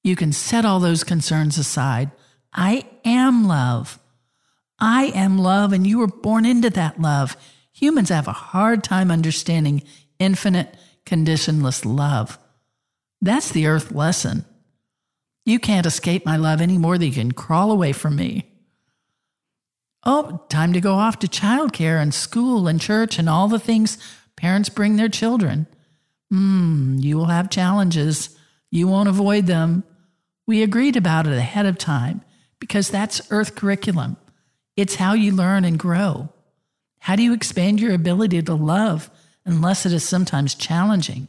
You 0.04 0.16
can 0.16 0.34
set 0.34 0.66
all 0.66 0.80
those 0.80 1.04
concerns 1.04 1.58
aside. 1.58 2.12
I 2.54 2.86
am 3.06 3.48
love. 3.48 3.98
I 4.86 5.14
am 5.16 5.38
love, 5.38 5.72
and 5.72 5.88
you 5.88 6.00
were 6.00 6.08
born 6.08 6.46
into 6.46 6.70
that 6.72 7.00
love. 7.00 7.38
Humans 7.72 8.10
have 8.10 8.28
a 8.28 8.34
hard 8.34 8.84
time 8.84 9.12
understanding 9.12 9.82
infinite, 10.20 10.76
conditionless 11.06 11.86
love. 11.86 12.38
That's 13.22 13.50
the 13.50 13.66
earth 13.66 13.94
lesson. 13.94 14.44
You 15.46 15.58
can't 15.58 15.86
escape 15.86 16.26
my 16.26 16.36
love 16.36 16.60
any 16.60 16.78
more 16.78 16.98
than 16.98 17.08
you 17.08 17.14
can 17.14 17.32
crawl 17.32 17.72
away 17.72 17.94
from 17.94 18.18
me. 18.18 18.52
Oh, 20.06 20.46
time 20.50 20.74
to 20.74 20.82
go 20.82 20.96
off 20.96 21.18
to 21.20 21.28
childcare 21.28 22.02
and 22.02 22.14
school 22.14 22.68
and 22.68 22.82
church 22.82 23.18
and 23.18 23.30
all 23.30 23.48
the 23.48 23.60
things 23.60 23.98
parents 24.36 24.68
bring 24.68 24.98
their 24.98 25.08
children. 25.08 25.66
Hmm, 26.30 26.98
you 27.00 27.16
will 27.16 27.28
have 27.28 27.50
challenges. 27.50 28.38
You 28.70 28.90
won't 28.90 29.08
avoid 29.08 29.46
them. 29.46 29.86
We 30.46 30.62
agreed 30.62 30.98
about 30.98 31.26
it 31.26 31.38
ahead 31.38 31.66
of 31.66 31.78
time 31.78 32.22
because 32.60 32.90
that's 32.90 33.22
Earth 33.32 33.56
curriculum. 33.56 34.18
It's 34.76 34.96
how 34.96 35.14
you 35.14 35.32
learn 35.32 35.66
and 35.66 35.78
grow. 35.78 36.30
How 37.00 37.16
do 37.16 37.24
you 37.24 37.34
expand 37.34 37.80
your 37.80 37.94
ability 37.94 38.42
to 38.42 38.54
love 38.54 39.10
unless 39.46 39.86
it 39.86 39.94
is 39.94 40.08
sometimes 40.08 40.56
challenging? 40.56 41.28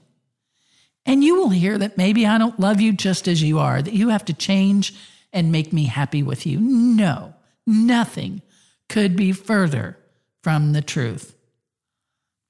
And 1.06 1.22
you 1.22 1.36
will 1.36 1.50
hear 1.50 1.76
that 1.78 1.98
maybe 1.98 2.26
I 2.26 2.38
don't 2.38 2.58
love 2.58 2.80
you 2.80 2.92
just 2.92 3.28
as 3.28 3.42
you 3.42 3.58
are, 3.58 3.82
that 3.82 3.92
you 3.92 4.08
have 4.08 4.24
to 4.26 4.32
change 4.32 4.94
and 5.32 5.52
make 5.52 5.72
me 5.72 5.84
happy 5.84 6.22
with 6.22 6.46
you. 6.46 6.60
No, 6.60 7.34
nothing 7.66 8.40
could 8.88 9.16
be 9.16 9.32
further 9.32 9.98
from 10.42 10.72
the 10.72 10.82
truth. 10.82 11.34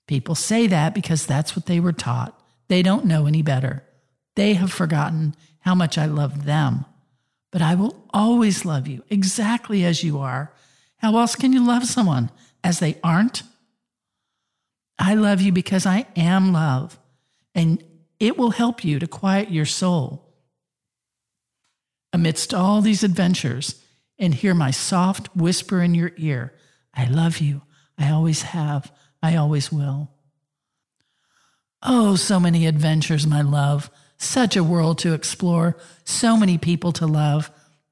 People 0.07 0.35
say 0.35 0.67
that 0.67 0.95
because 0.95 1.27
that's 1.27 1.57
what 1.57 1.67
they 1.67 1.81
were 1.81 1.93
taught. 1.93 2.39
They 2.69 2.83
don't 2.83 3.07
know 3.07 3.27
any 3.27 3.43
better. 3.43 3.83
They 4.37 4.55
have 4.55 4.73
forgotten 4.73 5.35
how 5.61 5.75
much 5.75 5.97
I 5.97 6.07
love 6.07 6.45
them. 6.45 6.85
But 7.51 7.63
I 7.63 7.75
will 7.75 8.05
always 8.13 8.65
love 8.65 8.87
you 8.87 9.03
exactly 9.09 9.85
as 9.85 10.05
you 10.05 10.19
are. 10.19 10.53
How 11.05 11.19
else 11.19 11.37
can 11.37 11.53
you 11.53 11.63
love 11.63 11.85
someone 11.85 12.31
as 12.65 12.79
they 12.79 12.99
aren't? 13.05 13.43
I 14.99 15.13
love 15.13 15.43
you 15.43 15.53
because 15.53 15.85
I 15.85 16.07
am 16.17 16.51
love. 16.55 16.99
And 17.55 17.85
it 18.19 18.39
will 18.39 18.53
help 18.53 18.83
you 18.83 18.99
to 18.99 19.07
quiet 19.07 19.51
your 19.51 19.67
soul. 19.67 20.33
Amidst 22.15 22.55
all 22.55 22.81
these 22.81 23.05
adventures, 23.05 23.85
and 24.19 24.35
hear 24.35 24.55
my 24.55 24.71
soft 24.71 25.29
whisper 25.37 25.83
in 25.83 25.95
your 25.95 26.13
ear 26.17 26.55
I 26.95 27.05
love 27.05 27.37
you. 27.37 27.61
I 27.99 28.11
always 28.11 28.41
have. 28.41 28.91
I 29.23 29.37
always 29.37 29.71
will. 29.71 30.11
Oh, 31.83 32.17
so 32.17 32.41
many 32.41 32.67
adventures, 32.67 33.27
my 33.27 33.43
love. 33.43 33.91
Such 34.17 34.57
a 34.57 34.65
world 34.65 34.97
to 35.01 35.13
explore. 35.13 35.77
So 36.05 36.39
many 36.39 36.57
people 36.57 36.93
to 36.93 37.07
love. 37.07 37.51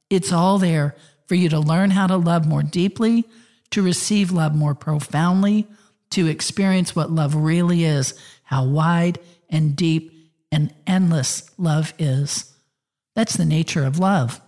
It's 0.08 0.32
all 0.32 0.56
there 0.56 0.96
for 1.32 1.36
you 1.36 1.48
to 1.48 1.58
learn 1.58 1.90
how 1.90 2.06
to 2.06 2.18
love 2.18 2.46
more 2.46 2.62
deeply, 2.62 3.24
to 3.70 3.80
receive 3.80 4.30
love 4.30 4.54
more 4.54 4.74
profoundly, 4.74 5.66
to 6.10 6.26
experience 6.26 6.94
what 6.94 7.10
love 7.10 7.34
really 7.34 7.84
is, 7.84 8.12
how 8.42 8.66
wide 8.66 9.18
and 9.48 9.74
deep 9.74 10.12
and 10.52 10.74
endless 10.86 11.48
love 11.56 11.94
is. 11.98 12.54
That's 13.14 13.34
the 13.34 13.46
nature 13.46 13.86
of 13.86 13.98
love. 13.98 14.42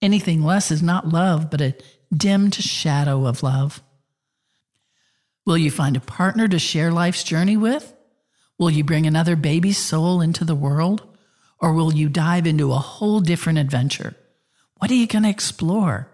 Anything 0.00 0.42
less 0.42 0.70
is 0.70 0.82
not 0.82 1.10
love, 1.10 1.50
but 1.50 1.60
a 1.60 1.76
dimmed 2.10 2.54
shadow 2.54 3.26
of 3.26 3.42
love. 3.42 3.82
Will 5.44 5.58
you 5.58 5.70
find 5.70 5.94
a 5.94 6.00
partner 6.00 6.48
to 6.48 6.58
share 6.58 6.90
life's 6.90 7.22
journey 7.22 7.58
with? 7.58 7.92
Will 8.58 8.70
you 8.70 8.82
bring 8.82 9.06
another 9.06 9.36
baby 9.36 9.72
soul 9.72 10.22
into 10.22 10.46
the 10.46 10.54
world? 10.54 11.06
Or 11.60 11.74
will 11.74 11.92
you 11.92 12.08
dive 12.08 12.46
into 12.46 12.72
a 12.72 12.76
whole 12.76 13.20
different 13.20 13.58
adventure? 13.58 14.16
What 14.78 14.90
are 14.90 14.94
you 14.94 15.06
going 15.06 15.24
to 15.24 15.28
explore? 15.28 16.08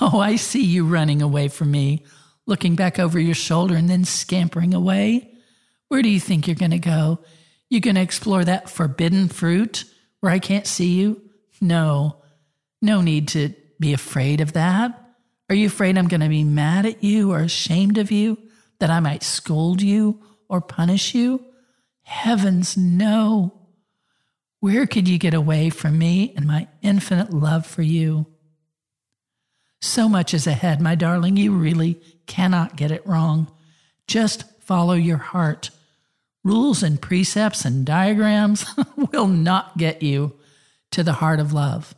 Oh, 0.00 0.20
I 0.20 0.36
see 0.36 0.64
you 0.64 0.86
running 0.86 1.22
away 1.22 1.48
from 1.48 1.70
me, 1.70 2.04
looking 2.46 2.76
back 2.76 2.98
over 2.98 3.18
your 3.18 3.34
shoulder 3.34 3.74
and 3.74 3.88
then 3.88 4.04
scampering 4.04 4.74
away. 4.74 5.32
Where 5.88 6.02
do 6.02 6.08
you 6.08 6.20
think 6.20 6.46
you're 6.46 6.54
going 6.54 6.70
to 6.70 6.78
go? 6.78 7.20
You 7.68 7.80
going 7.80 7.96
to 7.96 8.02
explore 8.02 8.44
that 8.44 8.70
forbidden 8.70 9.28
fruit 9.28 9.84
where 10.20 10.32
I 10.32 10.38
can't 10.38 10.66
see 10.66 10.88
you? 10.88 11.22
No, 11.60 12.16
no 12.80 13.00
need 13.00 13.28
to 13.28 13.54
be 13.78 13.92
afraid 13.92 14.40
of 14.40 14.52
that. 14.52 14.96
Are 15.48 15.54
you 15.54 15.66
afraid 15.66 15.98
I'm 15.98 16.08
going 16.08 16.20
to 16.20 16.28
be 16.28 16.44
mad 16.44 16.86
at 16.86 17.02
you 17.02 17.32
or 17.32 17.40
ashamed 17.40 17.98
of 17.98 18.12
you, 18.12 18.38
that 18.78 18.90
I 18.90 19.00
might 19.00 19.22
scold 19.22 19.82
you 19.82 20.22
or 20.48 20.60
punish 20.60 21.14
you? 21.14 21.44
Heavens, 22.02 22.76
no. 22.76 23.59
Where 24.60 24.86
could 24.86 25.08
you 25.08 25.18
get 25.18 25.34
away 25.34 25.70
from 25.70 25.98
me 25.98 26.34
and 26.36 26.46
my 26.46 26.68
infinite 26.82 27.32
love 27.32 27.66
for 27.66 27.82
you? 27.82 28.26
So 29.80 30.08
much 30.08 30.34
is 30.34 30.46
ahead, 30.46 30.80
my 30.80 30.94
darling. 30.94 31.36
You 31.36 31.52
really 31.52 32.00
cannot 32.26 32.76
get 32.76 32.90
it 32.90 33.06
wrong. 33.06 33.50
Just 34.06 34.44
follow 34.60 34.94
your 34.94 35.16
heart. 35.16 35.70
Rules 36.44 36.82
and 36.82 37.00
precepts 37.00 37.64
and 37.64 37.86
diagrams 37.86 38.66
will 39.12 39.26
not 39.26 39.78
get 39.78 40.02
you 40.02 40.38
to 40.90 41.02
the 41.02 41.14
heart 41.14 41.40
of 41.40 41.52
love. 41.52 41.94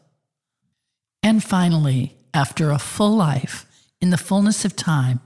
And 1.23 1.43
finally, 1.43 2.17
after 2.33 2.71
a 2.71 2.79
full 2.79 3.17
life, 3.17 3.67
in 4.01 4.11
the 4.11 4.19
fullness 4.19 4.65
of 4.65 4.75
time, 4.75 5.21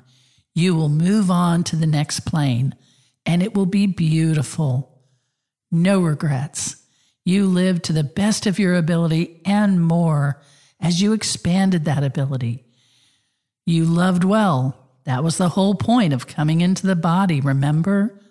you 0.55 0.75
will 0.75 0.89
move 0.89 1.31
on 1.31 1.65
to 1.65 1.77
the 1.77 1.87
next 1.87 2.21
plane 2.21 2.75
and 3.25 3.43
it 3.43 3.55
will 3.55 3.67
be 3.67 3.87
beautiful. 3.87 5.03
No 5.71 6.01
regrets. 6.01 6.77
You 7.27 7.47
lived 7.47 7.83
to 7.85 7.93
the 7.93 8.05
best 8.05 8.47
of 8.47 8.61
your 8.61 8.77
ability 8.77 9.43
and 9.45 9.85
more 9.85 10.41
as 10.79 11.03
you 11.03 11.13
expanded 11.13 11.85
that 11.85 12.05
ability. 12.05 12.65
You 13.67 13.85
loved 13.85 14.23
well. 14.23 14.79
That 15.07 15.25
was 15.25 15.37
the 15.37 15.49
whole 15.49 15.75
point 15.75 16.13
of 16.13 16.29
coming 16.29 16.61
into 16.61 16.87
the 16.87 16.95
body, 16.95 17.41
remember? 17.41 18.23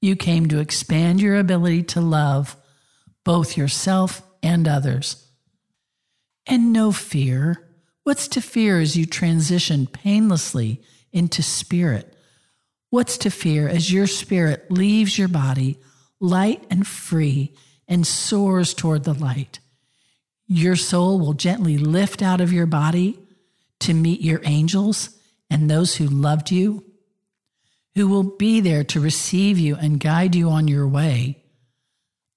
You 0.00 0.16
came 0.16 0.48
to 0.48 0.60
expand 0.60 1.20
your 1.20 1.36
ability 1.36 1.82
to 1.84 2.00
love 2.00 2.56
both 3.22 3.58
yourself 3.58 4.22
and 4.42 4.66
others. 4.66 5.30
And 6.46 6.72
no 6.72 6.90
fear. 6.90 7.68
What's 8.04 8.28
to 8.28 8.40
fear 8.40 8.80
as 8.80 8.96
you 8.96 9.04
transition 9.04 9.86
painlessly 9.86 10.80
into 11.12 11.42
spirit? 11.42 12.16
What's 12.88 13.18
to 13.18 13.30
fear 13.30 13.68
as 13.68 13.92
your 13.92 14.06
spirit 14.06 14.70
leaves 14.70 15.18
your 15.18 15.28
body 15.28 15.78
light 16.18 16.64
and 16.70 16.86
free 16.86 17.52
and 17.92 18.06
soars 18.06 18.72
toward 18.72 19.04
the 19.04 19.12
light? 19.12 19.58
Your 20.46 20.76
soul 20.76 21.20
will 21.20 21.34
gently 21.34 21.76
lift 21.76 22.22
out 22.22 22.40
of 22.40 22.52
your 22.52 22.64
body 22.64 23.18
to 23.80 23.92
meet 23.92 24.22
your 24.22 24.40
angels 24.44 25.10
and 25.50 25.70
those 25.70 25.96
who 25.96 26.06
loved 26.06 26.50
you, 26.50 26.82
who 27.94 28.08
will 28.08 28.22
be 28.22 28.60
there 28.60 28.82
to 28.84 28.98
receive 28.98 29.58
you 29.58 29.76
and 29.76 30.00
guide 30.00 30.34
you 30.34 30.48
on 30.48 30.68
your 30.68 30.88
way. 30.88 31.44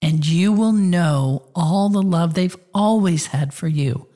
And 0.01 0.25
you 0.25 0.51
will 0.51 0.73
know 0.73 1.47
all 1.55 1.87
the 1.87 2.01
love 2.01 2.33
they've 2.33 2.57
always 2.73 3.27
had 3.27 3.53
for 3.53 3.69
you 3.69 4.09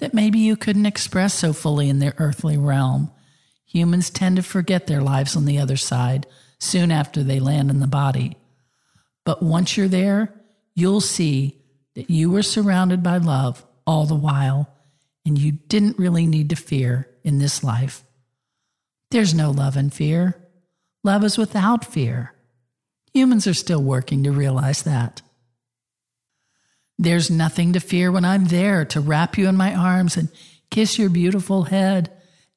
that 0.00 0.12
maybe 0.12 0.38
you 0.38 0.54
couldn't 0.54 0.86
express 0.86 1.32
so 1.32 1.54
fully 1.54 1.88
in 1.88 1.98
their 1.98 2.14
earthly 2.18 2.58
realm. 2.58 3.10
Humans 3.64 4.10
tend 4.10 4.36
to 4.36 4.42
forget 4.42 4.86
their 4.86 5.00
lives 5.00 5.34
on 5.34 5.46
the 5.46 5.58
other 5.58 5.78
side 5.78 6.26
soon 6.58 6.92
after 6.92 7.22
they 7.22 7.40
land 7.40 7.70
in 7.70 7.80
the 7.80 7.86
body. 7.86 8.36
But 9.24 9.42
once 9.42 9.76
you're 9.76 9.88
there, 9.88 10.37
you'll 10.78 11.00
see 11.00 11.60
that 11.94 12.08
you 12.08 12.30
were 12.30 12.42
surrounded 12.42 13.02
by 13.02 13.18
love 13.18 13.64
all 13.86 14.06
the 14.06 14.14
while, 14.14 14.72
and 15.26 15.38
you 15.38 15.52
didn't 15.52 15.98
really 15.98 16.26
need 16.26 16.50
to 16.50 16.56
fear 16.56 17.08
in 17.24 17.38
this 17.38 17.64
life. 17.64 18.04
There's 19.10 19.34
no 19.34 19.50
love 19.50 19.76
in 19.76 19.90
fear. 19.90 20.40
Love 21.02 21.24
is 21.24 21.38
without 21.38 21.84
fear. 21.84 22.34
Humans 23.14 23.46
are 23.46 23.54
still 23.54 23.82
working 23.82 24.24
to 24.24 24.30
realize 24.30 24.82
that. 24.82 25.22
There's 26.98 27.30
nothing 27.30 27.72
to 27.72 27.80
fear 27.80 28.12
when 28.12 28.24
I'm 28.24 28.46
there 28.46 28.84
to 28.86 29.00
wrap 29.00 29.38
you 29.38 29.48
in 29.48 29.56
my 29.56 29.74
arms 29.74 30.16
and 30.16 30.28
kiss 30.70 30.98
your 30.98 31.08
beautiful 31.08 31.64
head, 31.64 32.12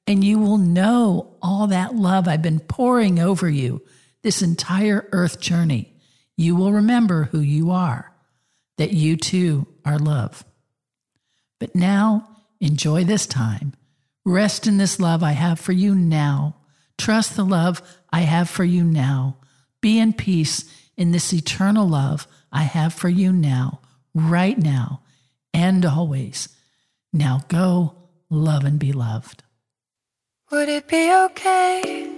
and 0.05 0.23
you 0.23 0.39
will 0.39 0.57
know 0.57 1.37
all 1.41 1.67
that 1.67 1.95
love 1.95 2.27
I've 2.27 2.41
been 2.41 2.59
pouring 2.59 3.19
over 3.19 3.49
you 3.49 3.81
this 4.23 4.41
entire 4.41 5.07
earth 5.11 5.39
journey. 5.39 5.93
You 6.37 6.55
will 6.55 6.73
remember 6.73 7.25
who 7.25 7.39
you 7.39 7.71
are, 7.71 8.10
that 8.77 8.91
you 8.91 9.17
too 9.17 9.67
are 9.85 9.99
love. 9.99 10.43
But 11.59 11.75
now, 11.75 12.27
enjoy 12.59 13.03
this 13.03 13.25
time. 13.25 13.73
Rest 14.25 14.67
in 14.67 14.77
this 14.77 14.99
love 14.99 15.23
I 15.23 15.31
have 15.31 15.59
for 15.59 15.71
you 15.71 15.95
now. 15.95 16.55
Trust 16.97 17.35
the 17.35 17.45
love 17.45 17.81
I 18.11 18.21
have 18.21 18.49
for 18.49 18.63
you 18.63 18.83
now. 18.83 19.37
Be 19.81 19.99
in 19.99 20.13
peace 20.13 20.65
in 20.95 21.11
this 21.11 21.33
eternal 21.33 21.87
love 21.87 22.27
I 22.51 22.63
have 22.63 22.93
for 22.93 23.09
you 23.09 23.31
now 23.31 23.79
right 24.13 24.57
now 24.57 25.01
and 25.53 25.85
always. 25.85 26.49
Now 27.13 27.41
go 27.47 27.95
love 28.29 28.63
and 28.63 28.79
be 28.79 28.93
loved. 28.93 29.43
Would 30.51 30.69
it 30.69 30.87
be 30.87 31.13
okay 31.25 32.09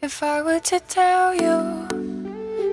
if 0.00 0.22
I 0.22 0.42
were 0.42 0.60
to 0.60 0.80
tell 0.80 1.34
you 1.34 1.88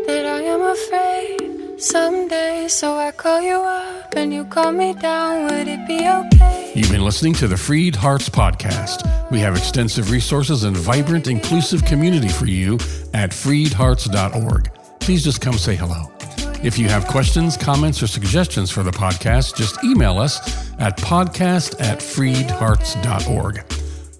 that 0.05 0.25
I 0.25 0.41
am 0.43 0.61
afraid 0.61 1.50
someday? 1.81 2.67
So 2.67 2.95
I 2.97 3.11
call 3.11 3.41
you 3.41 3.55
up 3.55 4.13
and 4.15 4.33
you 4.33 4.45
call 4.45 4.71
me 4.71 4.93
down. 4.93 5.45
Would 5.45 5.67
it 5.67 5.87
be 5.87 6.07
okay? 6.07 6.71
You've 6.75 6.91
been 6.91 7.03
listening 7.03 7.33
to 7.35 7.47
the 7.47 7.57
Freed 7.57 7.95
Hearts 7.95 8.29
Podcast. 8.29 9.31
We 9.31 9.39
have 9.39 9.57
extensive 9.57 10.11
resources 10.11 10.63
and 10.63 10.77
vibrant, 10.77 11.27
inclusive 11.27 11.83
community 11.85 12.29
for 12.29 12.45
you 12.45 12.75
at 13.13 13.31
freedhearts.org. 13.31 14.71
Please 14.99 15.23
just 15.23 15.41
come 15.41 15.53
say 15.53 15.75
hello. 15.75 16.11
If 16.63 16.77
you 16.77 16.87
have 16.89 17.07
questions, 17.07 17.57
comments, 17.57 18.03
or 18.03 18.07
suggestions 18.07 18.69
for 18.69 18.83
the 18.83 18.91
podcast, 18.91 19.55
just 19.55 19.83
email 19.83 20.19
us 20.19 20.39
at 20.79 20.97
podcast 20.97 21.81
at 21.81 21.99
freedhearts.org. 21.99 23.63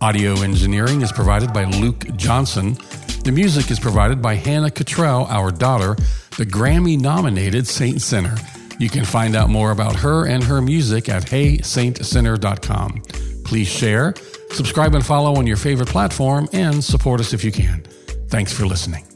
Audio 0.02 0.34
engineering 0.42 1.04
is 1.04 1.12
provided 1.12 1.54
by 1.54 1.66
Luke 1.66 2.08
Johnson. 2.16 2.76
The 3.24 3.32
music 3.32 3.70
is 3.70 3.80
provided 3.80 4.20
by 4.20 4.34
Hannah 4.34 4.72
Cottrell, 4.72 5.28
our 5.30 5.52
daughter, 5.52 5.96
the 6.38 6.46
Grammy 6.46 7.00
nominated 7.00 7.68
Saint 7.68 8.02
Sinner. 8.02 8.36
You 8.80 8.90
can 8.90 9.06
find 9.06 9.36
out 9.36 9.50
more 9.50 9.70
about 9.70 9.96
her 9.98 10.26
and 10.26 10.44
her 10.44 10.60
music 10.60 11.08
at 11.08 11.24
heysaintsinner.com. 11.24 13.04
Please 13.46 13.68
share, 13.68 14.16
subscribe, 14.50 14.96
and 14.96 15.06
follow 15.06 15.36
on 15.36 15.46
your 15.46 15.58
favorite 15.58 15.90
platform, 15.90 16.50
and 16.52 16.84
support 16.84 17.20
us 17.20 17.32
if 17.32 17.44
you 17.44 17.52
can. 17.52 17.84
Thanks 18.30 18.52
for 18.52 18.66
listening. 18.66 19.11